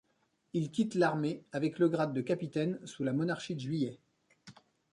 Il 0.53 0.71
quitte 0.71 0.95
l'armée 0.95 1.45
avec 1.51 1.77
le 1.77 1.87
grade 1.87 2.11
de 2.11 2.21
capitaine 2.21 2.83
sous 2.87 3.03
la 3.03 3.13
Monarchie 3.13 3.53
de 3.53 3.59
Juillet. 3.59 3.99